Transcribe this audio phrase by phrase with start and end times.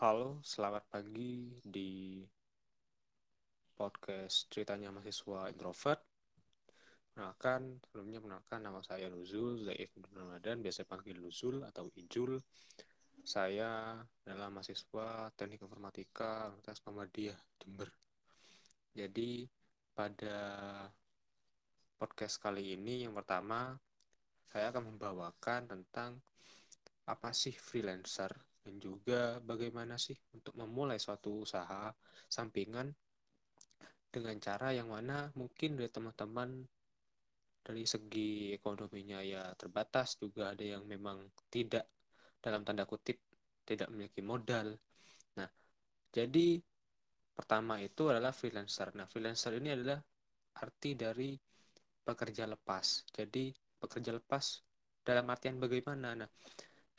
[0.00, 2.24] Halo, selamat pagi di
[3.76, 6.00] podcast ceritanya mahasiswa introvert.
[7.04, 12.40] Perkenalkan, sebelumnya perkenalkan nama saya Nuzul Zaif Ramadan, biasa panggil Nuzul atau Ijul.
[13.28, 17.92] Saya adalah mahasiswa Teknik Informatika Universitas Muhammadiyah Jember.
[18.96, 19.44] Jadi
[19.92, 20.36] pada
[22.00, 23.76] podcast kali ini yang pertama
[24.48, 26.24] saya akan membawakan tentang
[27.04, 31.90] apa sih freelancer dan juga bagaimana sih untuk memulai suatu usaha
[32.28, 32.92] sampingan
[34.10, 36.66] dengan cara yang mana mungkin dari teman-teman
[37.60, 41.22] dari segi ekonominya ya terbatas juga ada yang memang
[41.52, 41.86] tidak
[42.40, 43.20] dalam tanda kutip
[43.68, 44.74] tidak memiliki modal.
[45.38, 45.46] Nah,
[46.10, 46.58] jadi
[47.36, 48.90] pertama itu adalah freelancer.
[48.98, 50.00] Nah, freelancer ini adalah
[50.58, 51.36] arti dari
[52.02, 53.06] pekerja lepas.
[53.14, 54.44] Jadi pekerja lepas
[55.06, 56.16] dalam artian bagaimana?
[56.18, 56.28] Nah,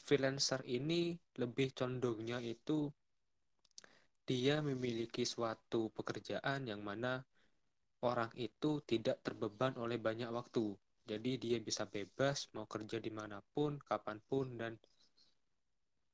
[0.06, 2.90] freelancer ini lebih condongnya itu
[4.30, 7.20] dia memiliki suatu pekerjaan yang mana
[8.02, 10.74] orang itu tidak terbeban oleh banyak waktu.
[11.02, 14.74] Jadi dia bisa bebas mau kerja di mana pun, kapan pun, dan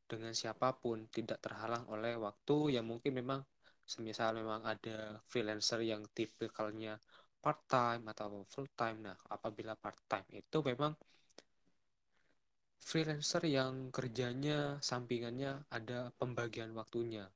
[0.07, 3.43] dengan siapa pun tidak terhalang oleh waktu yang mungkin memang
[3.83, 6.95] semisal memang ada freelancer yang tipikalnya
[7.43, 9.11] part time atau full time.
[9.11, 10.95] Nah, apabila part time itu memang
[12.81, 17.27] freelancer yang kerjanya sampingannya ada pembagian waktunya.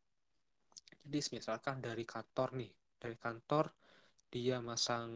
[1.02, 3.66] Jadi misalkan dari kantor nih, dari kantor
[4.32, 5.12] dia masang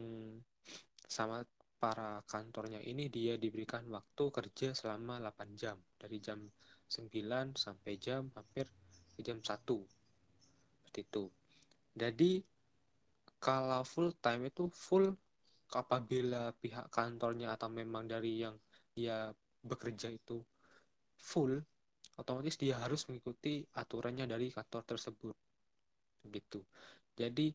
[1.06, 1.40] sama
[1.76, 5.76] para kantornya ini dia diberikan waktu kerja selama 8 jam.
[5.96, 6.42] Dari jam
[6.88, 8.66] 9 sampai jam hampir
[9.22, 9.78] jam 1
[10.86, 11.24] seperti itu.
[11.96, 12.32] Jadi
[13.40, 15.12] kalau full time itu full
[15.74, 18.56] apabila pihak kantornya atau memang dari yang
[18.96, 19.28] dia
[19.66, 20.40] bekerja itu
[21.20, 21.58] full,
[22.16, 25.36] otomatis dia harus mengikuti aturannya dari kantor tersebut.
[26.26, 26.60] Gitu.
[27.16, 27.52] Jadi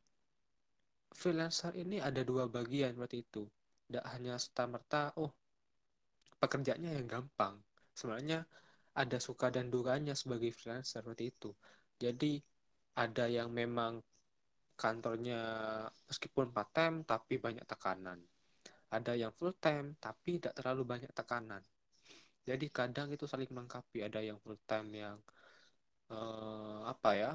[1.12, 3.44] freelancer ini ada dua bagian seperti itu.
[3.88, 5.32] Tidak hanya serta-merta, oh
[6.40, 7.60] pekerjaannya yang gampang.
[7.92, 8.44] Sebenarnya
[8.96, 11.52] ada suka dan dukanya sebagai freelancer seperti itu.
[12.00, 12.40] Jadi
[12.98, 14.04] ada yang memang
[14.76, 15.42] kantornya
[16.10, 18.20] meskipun part time tapi banyak tekanan.
[18.92, 21.62] Ada yang full time tapi tidak terlalu banyak tekanan
[22.50, 24.02] jadi kadang itu saling melengkapi.
[24.08, 25.18] Ada yang full time yang
[26.10, 27.32] uh, apa ya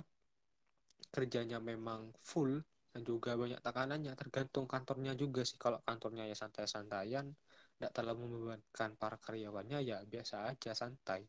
[1.15, 2.59] kerjanya memang full
[2.93, 4.13] dan juga banyak tekanannya.
[4.19, 5.59] Tergantung kantornya juga sih.
[5.61, 7.27] Kalau kantornya ya santai-santaian
[7.77, 11.23] tidak terlalu membebankan para karyawannya ya biasa aja santai.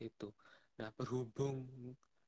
[0.00, 0.34] Itu.
[0.80, 1.70] Nah berhubung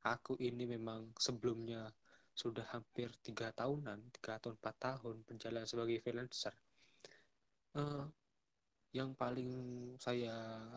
[0.03, 1.91] aku ini memang sebelumnya
[2.33, 6.57] sudah hampir tiga tahunan tiga atau empat tahun berjalan sebagai freelancer
[7.77, 8.09] uh,
[8.93, 9.53] yang paling
[9.97, 10.33] saya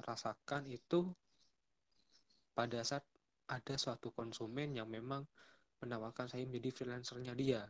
[0.07, 1.11] rasakan itu
[2.55, 3.03] pada saat
[3.51, 5.27] ada suatu konsumen yang memang
[5.83, 7.61] menawarkan saya menjadi freelancernya dia.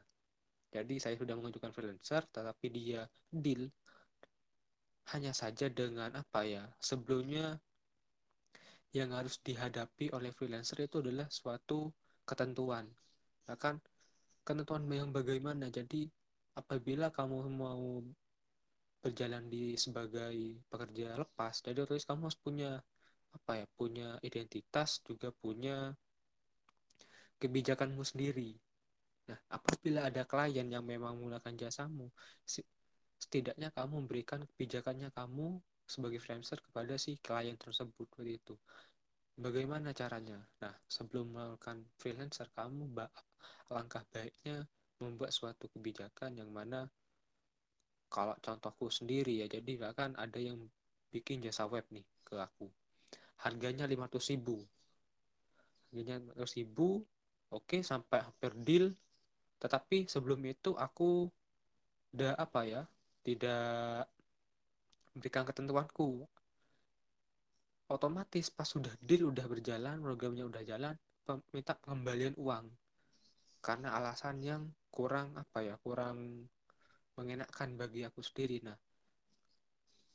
[0.70, 3.68] Jadi saya sudah mengajukan freelancer, tetapi dia deal
[5.14, 6.64] hanya saja dengan apa ya?
[6.78, 7.58] Sebelumnya
[8.96, 11.92] yang harus dihadapi oleh freelancer itu adalah suatu
[12.24, 12.88] ketentuan.
[13.50, 13.76] Bahkan
[14.46, 15.68] ketentuan yang bagaimana.
[15.68, 16.08] Jadi
[16.56, 18.00] apabila kamu mau
[19.06, 21.62] berjalan di sebagai pekerja lepas.
[21.62, 22.72] Jadi otomatis kamu harus punya
[23.38, 25.94] apa ya punya identitas juga punya
[27.38, 28.58] kebijakanmu sendiri.
[29.30, 32.10] Nah apabila ada klien yang memang menggunakan jasamu
[33.22, 38.58] setidaknya kamu memberikan kebijakannya kamu sebagai freelancer kepada si klien tersebut itu.
[39.38, 40.40] Bagaimana caranya?
[40.62, 42.90] Nah sebelum melakukan freelancer kamu
[43.70, 44.66] langkah baiknya
[45.02, 46.88] membuat suatu kebijakan yang mana
[48.16, 50.56] kalau contohku sendiri ya jadi bahkan ada yang
[51.12, 52.72] bikin jasa web nih ke aku.
[53.44, 54.64] Harganya 500 ribu.
[55.92, 57.04] Harganya 500 ribu
[57.52, 58.96] oke sampai hampir deal.
[59.60, 61.28] Tetapi sebelum itu aku
[62.16, 62.82] udah apa ya
[63.28, 64.08] tidak
[65.12, 66.24] memberikan ketentuanku.
[67.92, 70.96] Otomatis pas sudah deal udah berjalan programnya udah jalan
[71.52, 72.72] minta pengembalian uang.
[73.60, 76.48] Karena alasan yang kurang apa ya kurang
[77.20, 78.64] mengenakkan bagi aku sendiri.
[78.68, 78.78] Nah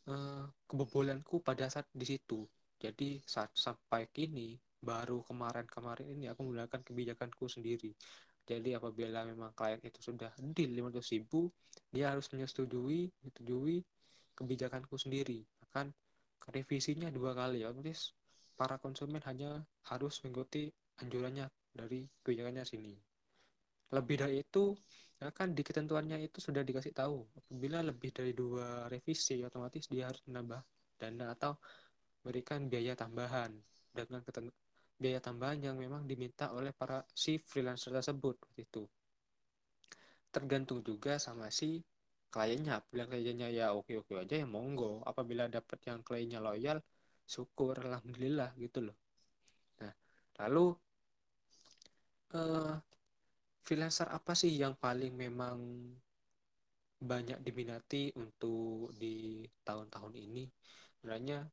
[0.08, 2.44] eh, kebobolanku pada saat di situ.
[2.80, 7.92] Jadi saat sampai kini baru kemarin-kemarin ini aku menggunakan kebijakanku sendiri.
[8.48, 11.52] Jadi apabila memang klien itu sudah deal 500 ribu
[11.92, 13.76] dia harus menyetujui menyetujui
[14.36, 15.44] kebijakanku sendiri.
[15.68, 15.92] Akan
[16.48, 17.62] revisinya dua kali.
[17.68, 18.16] Otomatis
[18.56, 19.60] para konsumen hanya
[19.92, 23.09] harus mengikuti anjurannya dari kebijakannya sini
[23.90, 24.74] lebih dari itu
[25.20, 27.26] ya kan di ketentuannya itu sudah dikasih tahu.
[27.36, 30.60] Apabila lebih dari dua revisi otomatis dia harus menambah
[30.96, 31.52] dana atau
[32.24, 33.52] berikan biaya tambahan
[33.92, 34.20] dengan
[35.00, 38.84] biaya tambahan yang memang diminta oleh para si freelancer tersebut itu.
[40.30, 41.82] Tergantung juga sama si
[42.30, 42.80] kliennya.
[42.80, 45.02] Apabila kliennya ya oke oke aja ya monggo.
[45.04, 46.78] Apabila dapat yang kliennya loyal
[47.26, 48.96] syukur alhamdulillah gitu loh.
[49.82, 49.92] Nah
[50.44, 50.76] lalu
[52.36, 52.74] uh,
[53.70, 55.62] freelancer apa sih yang paling memang
[56.98, 60.42] banyak diminati untuk di tahun-tahun ini?
[60.98, 61.46] Sebenarnya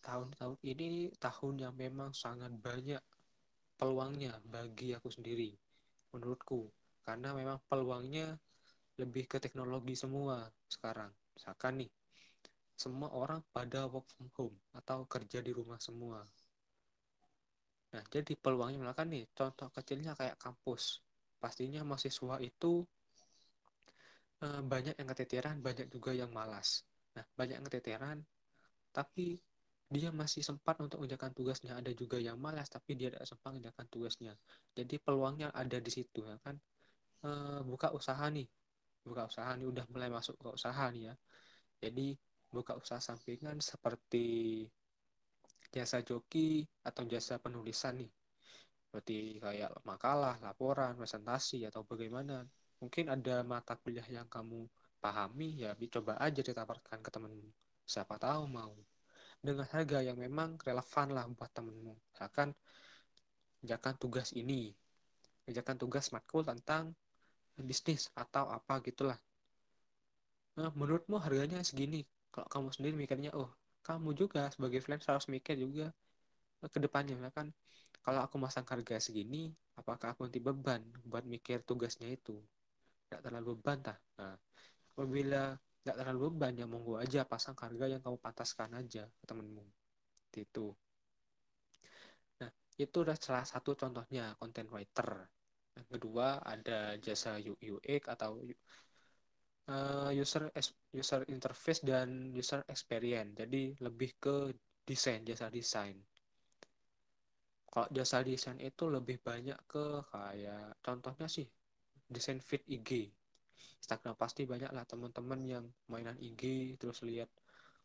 [0.00, 3.04] tahun-tahun ini tahun yang memang sangat banyak
[3.76, 5.52] peluangnya bagi aku sendiri
[6.16, 6.64] menurutku.
[7.04, 8.32] Karena memang peluangnya
[8.96, 11.12] lebih ke teknologi semua sekarang.
[11.36, 11.92] Misalkan nih
[12.72, 16.24] semua orang pada work from home atau kerja di rumah semua.
[17.92, 21.04] Nah jadi peluangnya misalkan nih contoh kecilnya kayak kampus
[21.42, 22.72] pastinya mahasiswa itu
[24.44, 26.68] eh, banyak yang keteteran banyak juga yang malas.
[27.16, 28.18] Nah banyak yang keteteran
[28.96, 29.38] tapi
[29.88, 31.72] dia masih sempat untuk mengerjakan tugasnya.
[31.80, 34.32] Ada juga yang malas tapi dia tidak sempat mengerjakan tugasnya.
[34.76, 36.56] Jadi peluangnya ada di situ ya kan?
[37.24, 37.30] E,
[37.64, 38.44] buka usaha nih.
[39.08, 41.14] Buka usaha nih udah mulai masuk ke usaha nih ya.
[41.80, 42.06] Jadi
[42.52, 44.26] buka usaha sampingan seperti
[45.74, 48.10] jasa joki atau jasa penulisan nih
[48.88, 52.48] seperti kayak makalah, laporan, presentasi atau bagaimana.
[52.80, 54.64] Mungkin ada mata kuliah yang kamu
[54.98, 57.50] pahami ya coba aja ditawarkan ke temenmu
[57.88, 58.76] siapa tahu mau.
[59.40, 61.96] Dengan harga yang memang relevan lah buat temenmu.
[62.12, 62.52] Misalkan
[63.64, 64.76] kerjakan tugas ini.
[65.48, 66.92] Kerjakan tugas matkul tentang
[67.56, 69.16] bisnis atau apa gitulah.
[70.60, 72.04] Nah, menurutmu harganya segini.
[72.28, 73.48] Kalau kamu sendiri mikirnya oh
[73.80, 75.88] kamu juga sebagai freelancer harus mikir juga
[76.60, 77.16] ke depannya.
[77.16, 77.48] Ya kan
[78.08, 82.40] kalau aku masang harga segini apakah aku nanti beban buat mikir tugasnya itu?
[83.04, 84.00] Tidak terlalu beban tah.
[84.16, 84.32] Nah
[84.96, 85.52] apabila
[85.84, 89.60] tidak terlalu beban ya monggo aja pasang harga yang kamu pantaskan aja ke temenmu.
[90.40, 90.72] Itu
[92.40, 92.48] nah
[92.80, 95.28] itu udah salah satu contohnya content writer.
[95.76, 98.40] Yang kedua ada jasa UX atau
[99.68, 100.48] uh, user
[100.96, 103.36] user interface dan user experience.
[103.36, 104.56] Jadi lebih ke
[104.88, 106.00] desain, jasa desain.
[107.68, 111.44] Kalau jasa desain itu lebih banyak ke kayak contohnya sih
[112.08, 113.12] desain feed IG.
[113.84, 117.28] Instagram pasti banyak lah teman-teman yang mainan IG terus lihat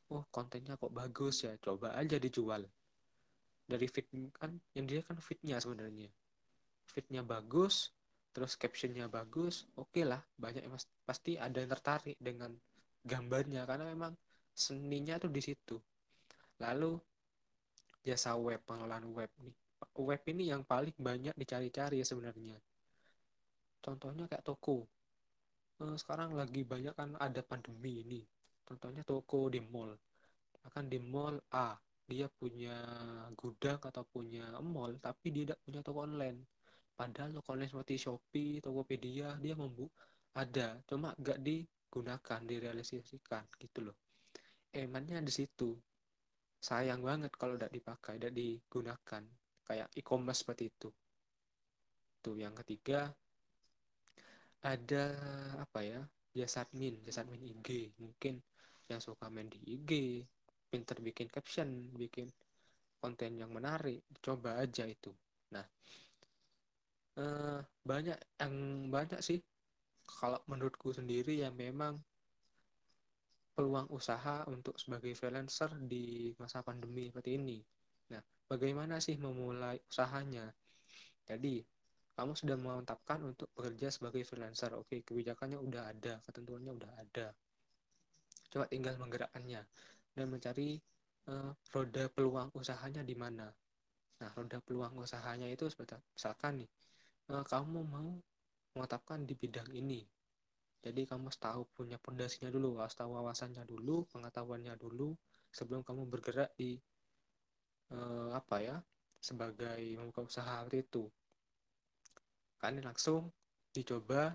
[0.10, 2.64] oh kontennya kok bagus ya coba aja dijual.
[3.68, 6.08] Dari feed kan yang dia kan fitnya sebenarnya.
[6.88, 7.92] Fitnya bagus
[8.34, 10.74] terus captionnya bagus oke okay lah banyak yang
[11.06, 12.56] pasti ada yang tertarik dengan
[13.04, 14.16] gambarnya karena memang
[14.56, 15.76] seninya tuh di situ.
[16.64, 16.96] Lalu
[18.08, 19.63] jasa web pengelolaan web nih
[20.02, 22.58] web ini yang paling banyak dicari-cari ya sebenarnya.
[23.84, 24.90] Contohnya kayak toko.
[25.84, 28.22] Eh, sekarang lagi banyak kan ada pandemi ini.
[28.66, 29.94] Contohnya toko di mall.
[30.66, 32.76] Akan di mall A dia punya
[33.36, 36.40] gudang atau punya mall tapi dia tidak punya toko online.
[36.96, 39.92] Padahal toko online seperti Shopee, Tokopedia dia membu
[40.34, 40.80] ada.
[40.88, 43.98] Cuma gak digunakan direalisasikan gitu loh.
[44.74, 45.76] Emannya di situ?
[46.64, 49.24] Sayang banget kalau tidak dipakai tidak digunakan
[49.68, 50.90] kayak e-commerce seperti itu.
[52.24, 53.12] Tuh yang ketiga
[54.64, 55.06] ada
[55.60, 56.00] apa ya
[56.32, 58.40] jasa admin jasa admin IG mungkin
[58.88, 60.24] yang suka main di IG
[60.72, 62.32] pinter bikin caption bikin
[63.04, 65.12] konten yang menarik coba aja itu.
[65.52, 65.68] Nah
[67.20, 68.54] uh, banyak yang
[68.88, 69.40] banyak sih.
[70.04, 71.96] Kalau menurutku sendiri ya memang
[73.54, 77.58] peluang usaha untuk sebagai freelancer di masa pandemi seperti ini.
[78.14, 80.46] Nah, bagaimana sih memulai usahanya?
[81.26, 81.66] Jadi,
[82.14, 84.78] kamu sudah memantapkan untuk bekerja sebagai freelancer.
[84.78, 87.28] Oke, kebijakannya udah ada, ketentuannya udah ada.
[88.54, 89.62] Coba tinggal menggerakkannya
[90.14, 90.78] dan mencari
[91.26, 93.50] uh, roda peluang usahanya di mana.
[94.22, 96.70] Nah, roda peluang usahanya itu seperti misalkan nih,
[97.34, 98.14] uh, kamu mau
[98.78, 100.06] menetapkan di bidang ini
[100.84, 105.16] jadi kamu harus tahu punya pondasinya dulu harus tahu wawasannya dulu pengetahuannya dulu
[105.48, 106.76] sebelum kamu bergerak di
[107.92, 108.78] uh, apa ya
[109.20, 111.04] sebagai membuka usaha seperti itu.
[112.60, 113.32] Kan langsung
[113.76, 114.32] dicoba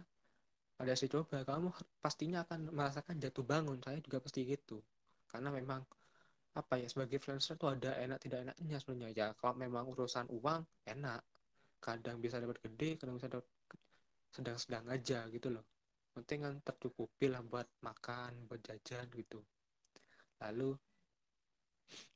[0.79, 3.79] ada si coba kamu pastinya akan merasakan jatuh bangun.
[3.85, 4.81] Saya juga pasti gitu.
[5.29, 5.85] Karena memang
[6.57, 9.13] apa ya sebagai freelancer tuh ada enak tidak enaknya sebenarnya.
[9.13, 11.23] Ya kalau memang urusan uang enak.
[11.79, 13.47] Kadang bisa dapat gede kadang bisa dapat
[14.35, 15.65] sedang-sedang aja gitu loh.
[16.15, 19.43] Penting kan tercukupi lah buat makan buat jajan gitu.
[20.43, 20.75] Lalu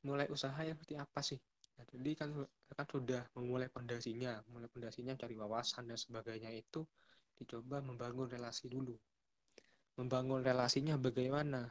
[0.04, 1.40] mulai usaha yang seperti apa sih?
[1.78, 2.30] Nah, jadi kan
[2.72, 6.84] kan sudah memulai pondasinya mulai pondasinya cari wawasan dan sebagainya itu
[7.36, 8.94] dicoba membangun relasi dulu.
[9.98, 11.68] Membangun relasinya bagaimana?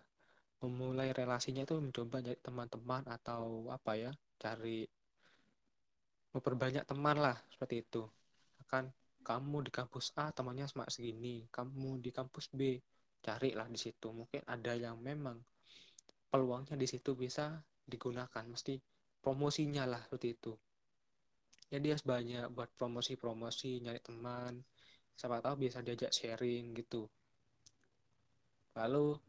[0.62, 4.12] Memulai relasinya itu mencoba jadi teman-teman atau apa ya?
[4.38, 4.86] Cari
[6.32, 8.04] memperbanyak teman lah seperti itu.
[8.70, 11.46] Kan kamu di kampus A temannya cuma segini.
[11.50, 12.78] Kamu di kampus B
[13.22, 14.10] carilah di situ.
[14.10, 15.38] Mungkin ada yang memang
[16.32, 17.60] peluangnya di situ bisa
[17.92, 18.80] digunakan mesti
[19.20, 20.54] promosinya lah seperti itu.
[21.72, 24.54] Jadi harus banyak buat promosi-promosi nyari teman
[25.16, 27.08] siapa tahu bisa diajak sharing gitu.
[28.80, 29.20] Lalu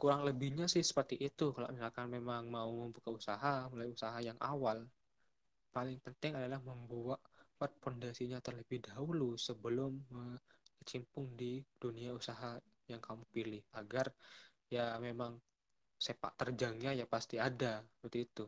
[0.00, 1.52] kurang lebihnya sih seperti itu.
[1.54, 4.82] Kalau misalkan memang mau membuka usaha mulai usaha yang awal
[5.72, 7.22] paling penting adalah membuat
[7.56, 12.58] buat fondasinya terlebih dahulu sebelum berkecimpung di dunia usaha
[12.90, 13.62] yang kamu pilih.
[13.72, 14.12] Agar
[14.68, 15.38] ya memang
[16.02, 18.44] sepak terjangnya ya pasti ada seperti itu.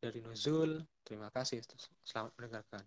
[0.00, 1.60] Dari Nuzul terima kasih
[2.08, 2.84] selamat mendengarkan